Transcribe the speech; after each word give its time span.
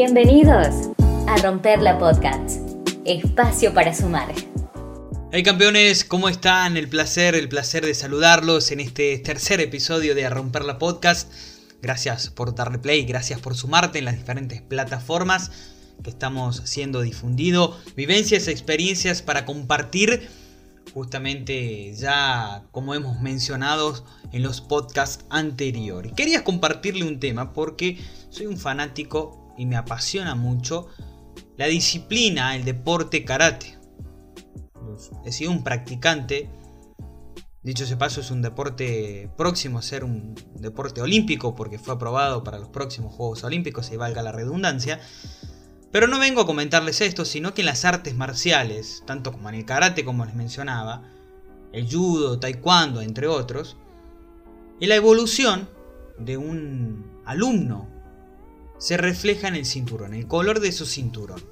Bienvenidos 0.00 0.90
a 1.26 1.38
Romper 1.38 1.80
la 1.82 1.98
Podcast, 1.98 2.60
espacio 3.04 3.74
para 3.74 3.92
sumar. 3.92 4.32
Hey 5.32 5.42
campeones, 5.42 6.04
¿cómo 6.04 6.28
están? 6.28 6.76
El 6.76 6.88
placer, 6.88 7.34
el 7.34 7.48
placer 7.48 7.84
de 7.84 7.94
saludarlos 7.94 8.70
en 8.70 8.78
este 8.78 9.18
tercer 9.18 9.60
episodio 9.60 10.14
de 10.14 10.30
Romper 10.30 10.62
la 10.62 10.78
Podcast. 10.78 11.32
Gracias 11.82 12.30
por 12.30 12.54
darle 12.54 12.78
play, 12.78 13.06
gracias 13.06 13.40
por 13.40 13.56
sumarte 13.56 13.98
en 13.98 14.04
las 14.04 14.16
diferentes 14.16 14.62
plataformas 14.62 15.50
que 16.04 16.10
estamos 16.10 16.62
siendo 16.66 17.00
difundido. 17.00 17.76
Vivencias, 17.96 18.46
experiencias 18.46 19.20
para 19.20 19.44
compartir 19.46 20.28
justamente 20.94 21.92
ya 21.96 22.62
como 22.70 22.94
hemos 22.94 23.20
mencionado 23.20 24.04
en 24.30 24.44
los 24.44 24.60
podcasts 24.60 25.24
anteriores. 25.28 26.12
Quería 26.12 26.44
compartirle 26.44 27.04
un 27.04 27.18
tema 27.18 27.52
porque 27.52 27.98
soy 28.30 28.46
un 28.46 28.58
fanático 28.58 29.47
y 29.58 29.66
me 29.66 29.76
apasiona 29.76 30.34
mucho 30.34 30.86
la 31.56 31.66
disciplina, 31.66 32.56
el 32.56 32.64
deporte 32.64 33.24
karate. 33.24 33.76
He 35.24 35.32
sido 35.32 35.50
un 35.50 35.62
practicante. 35.62 36.48
Dicho 37.62 37.84
ese 37.84 37.96
paso, 37.96 38.20
es 38.20 38.30
un 38.30 38.40
deporte 38.40 39.28
próximo 39.36 39.78
a 39.78 39.82
ser 39.82 40.04
un 40.04 40.34
deporte 40.54 41.02
olímpico 41.02 41.54
porque 41.54 41.78
fue 41.78 41.94
aprobado 41.94 42.44
para 42.44 42.58
los 42.58 42.68
próximos 42.68 43.12
Juegos 43.12 43.44
Olímpicos, 43.44 43.90
y 43.90 43.96
valga 43.96 44.22
la 44.22 44.32
redundancia. 44.32 45.00
Pero 45.90 46.06
no 46.06 46.18
vengo 46.18 46.40
a 46.40 46.46
comentarles 46.46 47.00
esto, 47.00 47.24
sino 47.24 47.52
que 47.52 47.62
en 47.62 47.66
las 47.66 47.84
artes 47.84 48.14
marciales, 48.14 49.02
tanto 49.06 49.32
como 49.32 49.48
en 49.48 49.56
el 49.56 49.64
karate 49.64 50.04
como 50.04 50.24
les 50.24 50.34
mencionaba, 50.34 51.02
el 51.72 51.90
judo, 51.90 52.38
taekwondo, 52.38 53.02
entre 53.02 53.26
otros, 53.26 53.76
y 54.80 54.86
la 54.86 54.94
evolución 54.94 55.68
de 56.18 56.36
un 56.36 57.20
alumno 57.24 57.97
se 58.78 58.96
refleja 58.96 59.48
en 59.48 59.56
el 59.56 59.66
cinturón, 59.66 60.14
el 60.14 60.26
color 60.26 60.60
de 60.60 60.72
su 60.72 60.86
cinturón. 60.86 61.42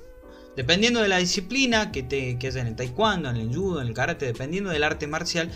Dependiendo 0.56 1.03
de 1.03 1.09
la 1.09 1.19
disciplina 1.19 1.92
que, 1.92 2.03
te, 2.03 2.39
que 2.39 2.47
haya 2.47 2.62
en 2.62 2.69
el 2.69 2.77
taekwondo, 2.77 3.28
en 3.28 3.37
el 3.37 3.55
judo, 3.55 3.83
en 3.83 3.89
el 3.89 3.95
karate, 3.95 4.25
dependiendo 4.25 4.70
del 4.70 4.84
arte 4.84 5.06
marcial, 5.06 5.51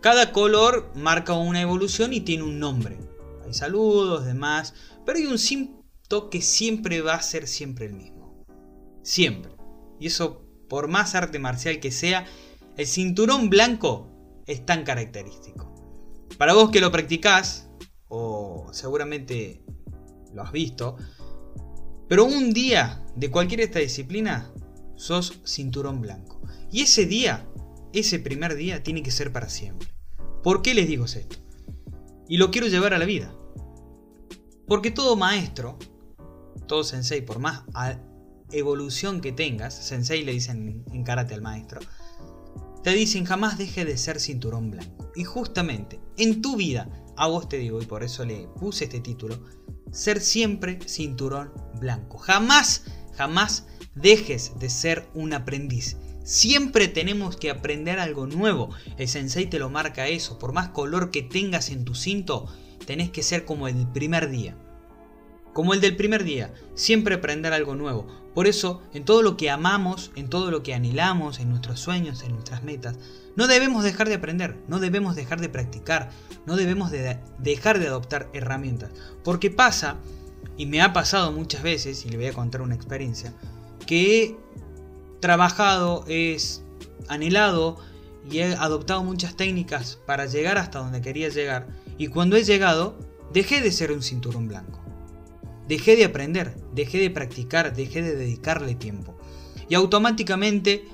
cada 0.00 0.32
color 0.32 0.90
marca 0.94 1.32
una 1.32 1.62
evolución 1.62 2.12
y 2.12 2.20
tiene 2.20 2.42
un 2.42 2.58
nombre. 2.58 2.98
Hay 3.46 3.54
saludos, 3.54 4.26
demás, 4.26 4.74
pero 5.06 5.18
hay 5.18 5.26
un 5.26 5.38
cinto 5.38 6.28
que 6.28 6.42
siempre 6.42 7.00
va 7.00 7.14
a 7.14 7.22
ser 7.22 7.48
siempre 7.48 7.86
el 7.86 7.94
mismo. 7.94 8.44
Siempre. 9.02 9.52
Y 9.98 10.08
eso, 10.08 10.44
por 10.68 10.88
más 10.88 11.14
arte 11.14 11.38
marcial 11.38 11.80
que 11.80 11.90
sea, 11.90 12.26
el 12.76 12.86
cinturón 12.86 13.48
blanco 13.48 14.10
es 14.46 14.66
tan 14.66 14.84
característico. 14.84 15.72
Para 16.36 16.54
vos 16.54 16.70
que 16.70 16.80
lo 16.80 16.90
practicás, 16.90 17.70
o 18.08 18.68
seguramente 18.72 19.62
lo 20.34 20.42
has 20.42 20.52
visto. 20.52 20.96
Pero 22.08 22.24
un 22.24 22.52
día 22.52 23.04
de 23.16 23.30
cualquier 23.30 23.60
esta 23.60 23.78
disciplina, 23.78 24.52
sos 24.96 25.40
cinturón 25.44 26.00
blanco. 26.00 26.40
Y 26.70 26.82
ese 26.82 27.06
día, 27.06 27.46
ese 27.92 28.18
primer 28.18 28.54
día, 28.54 28.82
tiene 28.82 29.02
que 29.02 29.10
ser 29.10 29.32
para 29.32 29.48
siempre. 29.48 29.88
¿Por 30.42 30.62
qué 30.62 30.74
les 30.74 30.88
digo 30.88 31.04
esto? 31.04 31.36
Y 32.28 32.36
lo 32.36 32.50
quiero 32.50 32.66
llevar 32.66 32.94
a 32.94 32.98
la 32.98 33.04
vida. 33.04 33.34
Porque 34.66 34.90
todo 34.90 35.16
maestro, 35.16 35.78
todo 36.66 36.84
sensei, 36.84 37.20
por 37.22 37.38
más 37.38 37.62
evolución 38.50 39.20
que 39.20 39.32
tengas, 39.32 39.74
sensei 39.74 40.24
le 40.24 40.32
dicen 40.32 40.84
en 40.92 41.04
karate 41.04 41.34
al 41.34 41.42
maestro, 41.42 41.80
te 42.82 42.90
dicen 42.90 43.24
jamás 43.24 43.58
deje 43.58 43.84
de 43.84 43.96
ser 43.96 44.20
cinturón 44.20 44.70
blanco. 44.70 45.10
Y 45.14 45.24
justamente 45.24 46.00
en 46.16 46.42
tu 46.42 46.56
vida, 46.56 46.88
a 47.16 47.28
vos 47.28 47.48
te 47.48 47.58
digo, 47.58 47.80
y 47.82 47.86
por 47.86 48.02
eso 48.02 48.24
le 48.24 48.48
puse 48.58 48.84
este 48.84 49.00
título, 49.00 49.38
ser 49.90 50.20
siempre 50.20 50.78
cinturón 50.86 51.52
blanco. 51.80 52.18
Jamás, 52.18 52.84
jamás 53.14 53.66
dejes 53.94 54.52
de 54.58 54.70
ser 54.70 55.08
un 55.14 55.32
aprendiz. 55.32 55.96
Siempre 56.24 56.86
tenemos 56.86 57.36
que 57.36 57.50
aprender 57.50 57.98
algo 57.98 58.26
nuevo. 58.26 58.70
El 58.96 59.08
sensei 59.08 59.46
te 59.46 59.58
lo 59.58 59.70
marca 59.70 60.06
eso. 60.06 60.38
Por 60.38 60.52
más 60.52 60.68
color 60.68 61.10
que 61.10 61.22
tengas 61.22 61.70
en 61.70 61.84
tu 61.84 61.94
cinto, 61.94 62.46
tenés 62.86 63.10
que 63.10 63.22
ser 63.22 63.44
como 63.44 63.66
el 63.66 63.88
primer 63.88 64.30
día. 64.30 64.56
Como 65.52 65.74
el 65.74 65.80
del 65.80 65.96
primer 65.96 66.24
día. 66.24 66.52
Siempre 66.74 67.16
aprender 67.16 67.52
algo 67.52 67.74
nuevo. 67.74 68.06
Por 68.34 68.46
eso, 68.46 68.82
en 68.94 69.04
todo 69.04 69.22
lo 69.22 69.36
que 69.36 69.50
amamos, 69.50 70.10
en 70.16 70.28
todo 70.28 70.50
lo 70.50 70.62
que 70.62 70.74
anhelamos, 70.74 71.38
en 71.38 71.50
nuestros 71.50 71.80
sueños, 71.80 72.22
en 72.22 72.32
nuestras 72.32 72.62
metas, 72.62 72.96
no 73.36 73.46
debemos 73.46 73.84
dejar 73.84 74.08
de 74.08 74.14
aprender, 74.14 74.56
no 74.68 74.78
debemos 74.78 75.16
dejar 75.16 75.40
de 75.40 75.48
practicar, 75.48 76.10
no 76.46 76.56
debemos 76.56 76.90
de 76.90 77.18
dejar 77.38 77.78
de 77.78 77.88
adoptar 77.88 78.30
herramientas. 78.32 78.90
Porque 79.22 79.50
pasa, 79.50 79.96
y 80.56 80.66
me 80.66 80.80
ha 80.80 80.92
pasado 80.92 81.32
muchas 81.32 81.62
veces, 81.62 82.04
y 82.06 82.08
le 82.08 82.16
voy 82.16 82.26
a 82.26 82.32
contar 82.32 82.62
una 82.62 82.74
experiencia, 82.74 83.34
que 83.86 84.22
he 84.22 84.36
trabajado, 85.20 86.04
es 86.08 86.62
anhelado 87.08 87.78
y 88.30 88.38
he 88.38 88.54
adoptado 88.54 89.02
muchas 89.02 89.36
técnicas 89.36 89.98
para 90.06 90.26
llegar 90.26 90.58
hasta 90.58 90.78
donde 90.78 91.00
quería 91.00 91.28
llegar. 91.28 91.68
Y 91.98 92.08
cuando 92.08 92.36
he 92.36 92.44
llegado, 92.44 92.98
dejé 93.32 93.60
de 93.60 93.72
ser 93.72 93.92
un 93.92 94.02
cinturón 94.02 94.48
blanco. 94.48 94.80
Dejé 95.72 95.96
de 95.96 96.04
aprender, 96.04 96.54
dejé 96.74 96.98
de 96.98 97.08
practicar, 97.08 97.74
dejé 97.74 98.02
de 98.02 98.14
dedicarle 98.14 98.74
tiempo. 98.74 99.16
Y 99.70 99.74
automáticamente 99.74 100.84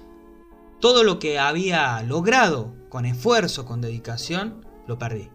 todo 0.80 1.02
lo 1.02 1.18
que 1.18 1.40
había 1.40 2.00
logrado 2.04 2.76
con 2.88 3.04
esfuerzo, 3.04 3.64
con 3.64 3.80
dedicación, 3.80 4.64
lo 4.86 4.96
perdí. 4.96 5.30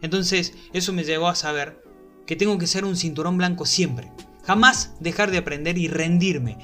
Entonces 0.00 0.54
eso 0.72 0.94
me 0.94 1.04
llevó 1.04 1.28
a 1.28 1.34
saber 1.34 1.84
que 2.26 2.36
tengo 2.36 2.56
que 2.56 2.66
ser 2.66 2.86
un 2.86 2.96
cinturón 2.96 3.36
blanco 3.36 3.66
siempre. 3.66 4.10
Jamás 4.44 4.94
dejar 4.98 5.30
de 5.30 5.36
aprender 5.36 5.76
y 5.76 5.88
rendirme. 5.88 6.56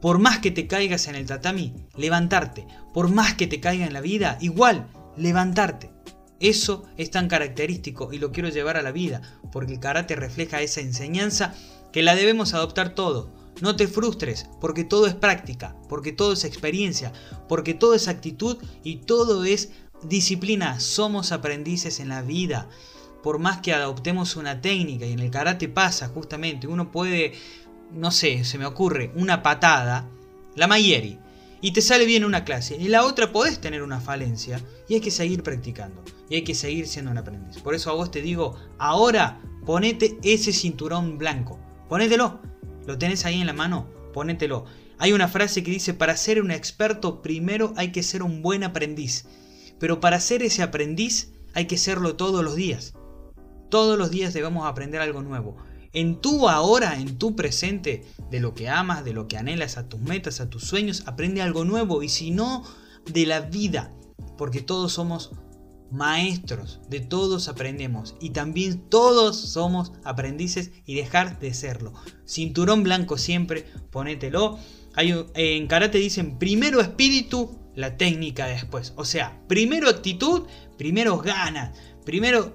Por 0.00 0.18
más 0.18 0.38
que 0.38 0.50
te 0.50 0.66
caigas 0.66 1.06
en 1.08 1.16
el 1.16 1.26
tatami, 1.26 1.74
levantarte. 1.98 2.66
Por 2.94 3.10
más 3.10 3.34
que 3.34 3.46
te 3.46 3.60
caiga 3.60 3.84
en 3.84 3.92
la 3.92 4.00
vida, 4.00 4.38
igual, 4.40 4.86
levantarte. 5.18 5.90
Eso 6.40 6.84
es 6.96 7.10
tan 7.10 7.28
característico 7.28 8.12
y 8.12 8.18
lo 8.18 8.32
quiero 8.32 8.48
llevar 8.48 8.76
a 8.76 8.82
la 8.82 8.92
vida, 8.92 9.22
porque 9.52 9.74
el 9.74 9.80
karate 9.80 10.16
refleja 10.16 10.60
esa 10.60 10.80
enseñanza 10.80 11.54
que 11.92 12.02
la 12.02 12.14
debemos 12.14 12.54
adoptar 12.54 12.94
todo 12.94 13.44
no 13.60 13.76
te 13.76 13.86
frustres, 13.86 14.46
porque 14.60 14.84
todo 14.84 15.06
es 15.06 15.14
práctica, 15.14 15.76
porque 15.88 16.12
todo 16.12 16.32
es 16.32 16.44
experiencia, 16.44 17.12
porque 17.48 17.74
todo 17.74 17.94
es 17.94 18.08
actitud 18.08 18.56
y 18.82 18.96
todo 18.96 19.44
es 19.44 19.70
disciplina. 20.02 20.80
Somos 20.80 21.32
aprendices 21.32 22.00
en 22.00 22.08
la 22.08 22.22
vida. 22.22 22.68
Por 23.22 23.38
más 23.38 23.60
que 23.60 23.72
adoptemos 23.72 24.36
una 24.36 24.60
técnica, 24.60 25.06
y 25.06 25.12
en 25.12 25.20
el 25.20 25.30
karate 25.30 25.68
pasa 25.68 26.08
justamente, 26.08 26.66
uno 26.66 26.90
puede, 26.90 27.32
no 27.92 28.10
sé, 28.10 28.44
se 28.44 28.58
me 28.58 28.66
ocurre, 28.66 29.12
una 29.14 29.42
patada, 29.42 30.08
la 30.56 30.66
mayeri, 30.66 31.18
y 31.64 31.70
te 31.70 31.80
sale 31.80 32.04
bien 32.04 32.26
una 32.26 32.44
clase, 32.44 32.76
y 32.76 32.88
la 32.88 33.06
otra 33.06 33.32
podés 33.32 33.58
tener 33.58 33.82
una 33.82 33.98
falencia, 33.98 34.60
y 34.86 34.96
hay 34.96 35.00
que 35.00 35.10
seguir 35.10 35.42
practicando, 35.42 36.04
y 36.28 36.34
hay 36.34 36.44
que 36.44 36.54
seguir 36.54 36.86
siendo 36.86 37.10
un 37.10 37.16
aprendiz. 37.16 37.62
Por 37.62 37.74
eso 37.74 37.88
a 37.88 37.94
vos 37.94 38.10
te 38.10 38.20
digo, 38.20 38.54
ahora 38.76 39.40
ponete 39.64 40.18
ese 40.22 40.52
cinturón 40.52 41.16
blanco, 41.16 41.58
ponételo 41.88 42.42
¿Lo 42.86 42.98
tenés 42.98 43.24
ahí 43.24 43.40
en 43.40 43.46
la 43.46 43.54
mano? 43.54 43.88
Ponételo. 44.12 44.66
Hay 44.98 45.14
una 45.14 45.26
frase 45.26 45.62
que 45.62 45.70
dice, 45.70 45.94
para 45.94 46.18
ser 46.18 46.42
un 46.42 46.50
experto 46.50 47.22
primero 47.22 47.72
hay 47.78 47.92
que 47.92 48.02
ser 48.02 48.22
un 48.22 48.42
buen 48.42 48.62
aprendiz. 48.62 49.24
Pero 49.78 50.00
para 50.00 50.20
ser 50.20 50.42
ese 50.42 50.62
aprendiz 50.62 51.32
hay 51.54 51.64
que 51.64 51.78
serlo 51.78 52.14
todos 52.14 52.44
los 52.44 52.56
días. 52.56 52.92
Todos 53.70 53.96
los 53.96 54.10
días 54.10 54.34
debemos 54.34 54.66
aprender 54.66 55.00
algo 55.00 55.22
nuevo. 55.22 55.56
En 55.94 56.20
tu 56.20 56.48
ahora, 56.48 57.00
en 57.00 57.18
tu 57.18 57.34
presente, 57.34 58.04
de 58.30 58.40
lo 58.40 58.54
que 58.54 58.68
amas, 58.68 59.04
de 59.04 59.12
lo 59.12 59.28
que 59.28 59.36
anhelas, 59.36 59.78
a 59.78 59.88
tus 59.88 60.00
metas, 60.00 60.40
a 60.40 60.50
tus 60.50 60.64
sueños, 60.64 61.04
aprende 61.06 61.40
algo 61.40 61.64
nuevo. 61.64 62.02
Y 62.02 62.08
si 62.08 62.30
no, 62.30 62.64
de 63.06 63.26
la 63.26 63.40
vida. 63.40 63.92
Porque 64.36 64.60
todos 64.60 64.92
somos 64.92 65.30
maestros, 65.94 66.80
de 66.88 67.00
todos 67.00 67.48
aprendemos 67.48 68.16
y 68.20 68.30
también 68.30 68.88
todos 68.88 69.36
somos 69.36 69.92
aprendices 70.02 70.72
y 70.84 70.94
dejar 70.94 71.38
de 71.38 71.54
serlo. 71.54 71.92
Cinturón 72.26 72.82
blanco 72.82 73.16
siempre, 73.16 73.66
ponételo. 73.90 74.58
Hay, 74.96 75.14
en 75.34 75.66
karate 75.68 75.98
dicen 75.98 76.38
primero 76.38 76.80
espíritu, 76.80 77.58
la 77.74 77.96
técnica 77.96 78.46
después. 78.46 78.92
O 78.96 79.04
sea, 79.04 79.40
primero 79.48 79.88
actitud, 79.88 80.42
primero 80.76 81.18
ganas, 81.18 81.76
primero 82.04 82.52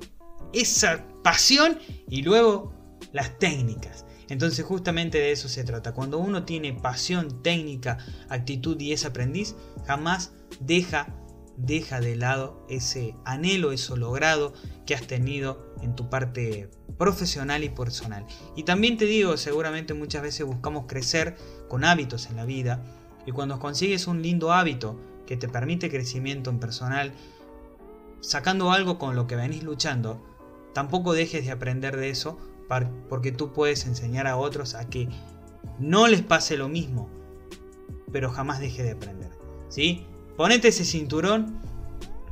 esa 0.53 1.06
pasión 1.24 1.77
y 2.09 2.21
luego 2.24 2.74
las 3.12 3.38
técnicas. 3.40 4.06
Entonces 4.28 4.66
justamente 4.66 5.18
de 5.18 5.31
eso 5.31 5.50
se 5.50 5.63
trata. 5.63 5.94
Cuando 5.94 6.19
uno 6.19 6.44
tiene 6.44 6.74
pasión, 6.74 7.42
técnica, 7.42 7.98
actitud 8.30 8.80
y 8.80 8.94
es 8.94 9.06
aprendiz, 9.06 9.56
jamás 9.86 10.34
deja 10.60 11.16
deja 11.60 12.00
de 12.00 12.16
lado 12.16 12.66
ese 12.69 13.16
anhelo, 13.25 13.72
eso 13.72 13.98
logrado 13.98 14.54
que 14.86 14.96
has 14.96 15.06
tenido 15.07 15.74
en 15.81 15.96
tu 15.96 16.10
parte 16.10 16.69
profesional 16.98 17.63
y 17.63 17.69
personal. 17.69 18.25
Y 18.56 18.63
también 18.63 18.98
te 18.98 19.06
digo, 19.06 19.36
seguramente 19.38 19.94
muchas 19.94 20.22
veces 20.22 20.46
buscamos 20.46 20.86
crecer 20.88 21.36
con 21.68 21.84
hábitos 21.84 22.28
en 22.28 22.38
la 22.38 22.46
vida 22.46 22.84
y 23.25 23.31
cuando 23.31 23.60
consigues 23.60 24.07
un 24.07 24.22
lindo 24.22 24.54
hábito 24.54 25.00
que 25.28 25.38
te 25.38 25.50
permite 25.50 25.90
crecimiento 25.90 26.50
en 26.50 26.60
personal, 26.60 27.12
sacando 28.22 28.72
algo 28.72 28.98
con 28.98 29.16
lo 29.16 29.28
que 29.28 29.36
venís 29.36 29.63
luchando, 29.63 30.25
tampoco 30.74 31.13
dejes 31.13 31.46
de 31.46 31.51
aprender 31.51 31.98
de 31.98 32.10
eso 32.10 32.38
porque 33.10 33.31
tú 33.31 33.51
puedes 33.51 33.86
enseñar 33.86 34.27
a 34.27 34.38
otros 34.38 34.75
a 34.75 34.89
que 34.89 35.10
no 35.80 36.07
les 36.07 36.21
pase 36.21 36.57
lo 36.57 36.69
mismo, 36.69 37.10
pero 38.12 38.31
jamás 38.31 38.60
deje 38.60 38.83
de 38.83 38.92
aprender. 38.92 39.31
¿sí? 39.69 40.06
Ponete 40.38 40.69
ese 40.69 40.86
cinturón. 40.86 41.60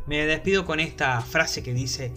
Me 0.05 0.25
despido 0.25 0.65
con 0.65 0.79
esta 0.79 1.19
frase 1.21 1.63
que 1.63 1.73
dice, 1.73 2.13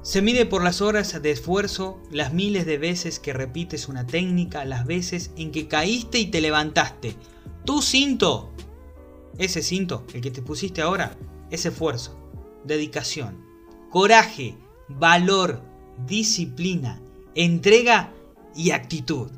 se 0.00 0.22
mide 0.22 0.46
por 0.46 0.62
las 0.62 0.80
horas 0.80 1.20
de 1.20 1.30
esfuerzo, 1.30 2.00
las 2.10 2.32
miles 2.32 2.64
de 2.64 2.78
veces 2.78 3.18
que 3.18 3.32
repites 3.32 3.88
una 3.88 4.06
técnica, 4.06 4.64
las 4.64 4.86
veces 4.86 5.32
en 5.36 5.50
que 5.50 5.68
caíste 5.68 6.18
y 6.18 6.26
te 6.30 6.40
levantaste. 6.40 7.16
Tu 7.64 7.82
cinto, 7.82 8.52
ese 9.36 9.62
cinto, 9.62 10.06
el 10.14 10.22
que 10.22 10.30
te 10.30 10.42
pusiste 10.42 10.80
ahora, 10.80 11.16
es 11.50 11.66
esfuerzo, 11.66 12.16
dedicación, 12.64 13.44
coraje, 13.90 14.56
valor, 14.88 15.60
disciplina, 16.06 17.02
entrega 17.36 18.12
y 18.54 18.72
actitud. 18.72 19.30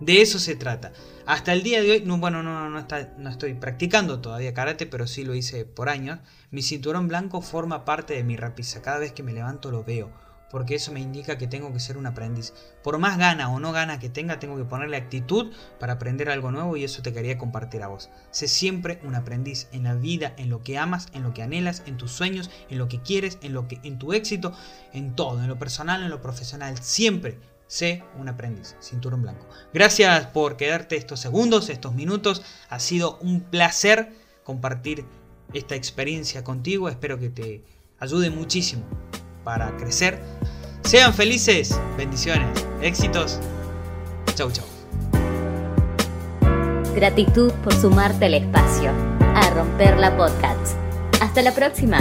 De 0.00 0.20
eso 0.20 0.38
se 0.38 0.56
trata. 0.56 0.92
Hasta 1.26 1.52
el 1.52 1.62
día 1.62 1.82
de 1.82 1.90
hoy, 1.90 2.02
no, 2.04 2.18
bueno, 2.18 2.42
no, 2.42 2.68
no, 2.68 2.86
no 3.18 3.30
estoy 3.30 3.54
practicando 3.54 4.20
todavía 4.20 4.54
karate, 4.54 4.86
pero 4.86 5.06
sí 5.06 5.24
lo 5.24 5.34
hice 5.34 5.64
por 5.64 5.88
años. 5.88 6.18
Mi 6.50 6.62
cinturón 6.62 7.08
blanco 7.08 7.40
forma 7.40 7.84
parte 7.84 8.14
de 8.14 8.24
mi 8.24 8.36
rapisa. 8.36 8.82
Cada 8.82 8.98
vez 8.98 9.12
que 9.12 9.22
me 9.22 9.32
levanto 9.32 9.70
lo 9.70 9.84
veo, 9.84 10.10
porque 10.50 10.74
eso 10.74 10.92
me 10.92 11.00
indica 11.00 11.38
que 11.38 11.46
tengo 11.46 11.72
que 11.72 11.80
ser 11.80 11.96
un 11.96 12.06
aprendiz. 12.06 12.54
Por 12.82 12.98
más 12.98 13.18
gana 13.18 13.50
o 13.50 13.60
no 13.60 13.72
gana 13.72 13.98
que 13.98 14.08
tenga, 14.08 14.38
tengo 14.38 14.56
que 14.56 14.64
ponerle 14.64 14.96
actitud 14.96 15.52
para 15.78 15.94
aprender 15.94 16.30
algo 16.30 16.50
nuevo 16.50 16.76
y 16.76 16.84
eso 16.84 17.02
te 17.02 17.12
quería 17.12 17.38
compartir 17.38 17.82
a 17.82 17.88
vos. 17.88 18.10
Sé 18.30 18.48
siempre 18.48 19.00
un 19.04 19.14
aprendiz 19.14 19.68
en 19.72 19.84
la 19.84 19.94
vida, 19.94 20.34
en 20.36 20.50
lo 20.50 20.62
que 20.62 20.78
amas, 20.78 21.08
en 21.12 21.22
lo 21.22 21.34
que 21.34 21.42
anhelas, 21.42 21.82
en 21.86 21.96
tus 21.96 22.12
sueños, 22.12 22.50
en 22.68 22.78
lo 22.78 22.88
que 22.88 23.02
quieres, 23.02 23.38
en 23.42 23.52
lo 23.52 23.68
que 23.68 23.80
en 23.82 23.98
tu 23.98 24.12
éxito, 24.12 24.52
en 24.92 25.14
todo, 25.14 25.42
en 25.42 25.48
lo 25.48 25.58
personal, 25.58 26.02
en 26.02 26.10
lo 26.10 26.20
profesional, 26.20 26.78
siempre 26.78 27.38
sé 27.66 28.02
un 28.18 28.28
aprendiz, 28.28 28.76
cinturón 28.80 29.22
blanco. 29.22 29.46
Gracias 29.72 30.26
por 30.26 30.56
quedarte 30.56 30.96
estos 30.96 31.20
segundos, 31.20 31.68
estos 31.68 31.94
minutos. 31.94 32.42
Ha 32.70 32.80
sido 32.80 33.18
un 33.18 33.42
placer 33.42 34.12
compartir 34.42 35.04
esta 35.52 35.74
experiencia 35.74 36.42
contigo. 36.42 36.88
Espero 36.88 37.18
que 37.18 37.28
te 37.28 37.62
ayude 38.00 38.30
muchísimo 38.30 38.84
para 39.48 39.74
crecer. 39.78 40.20
Sean 40.84 41.14
felices, 41.14 41.80
bendiciones, 41.96 42.66
éxitos. 42.82 43.40
Chau, 44.34 44.50
chau. 44.50 44.66
Gratitud 46.94 47.50
por 47.64 47.72
sumarte 47.72 48.26
al 48.26 48.34
espacio, 48.34 48.90
a 49.34 49.48
romper 49.54 49.96
la 49.96 50.14
podcast. 50.18 50.76
Hasta 51.22 51.40
la 51.40 51.54
próxima. 51.54 51.98